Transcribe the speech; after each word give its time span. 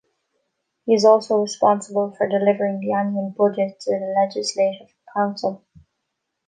He 0.87 0.95
is 0.95 1.05
also 1.05 1.37
responsible 1.43 2.15
for 2.17 2.27
delivering 2.27 2.79
the 2.79 2.91
annual 2.91 3.35
budget 3.37 3.79
to 3.81 3.91
the 3.91 4.15
Legislative 4.19 4.89
Council. 5.15 5.63